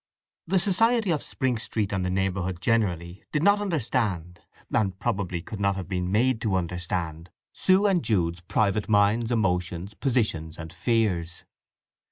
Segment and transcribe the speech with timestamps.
[0.47, 4.41] The society of Spring Street and the neighbourhood generally did not understand,
[4.73, 9.93] and probably could not have been made to understand, Sue and Jude's private minds, emotions,
[9.93, 11.43] positions, and fears.